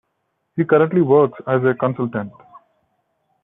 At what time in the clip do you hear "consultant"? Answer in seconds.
1.75-2.31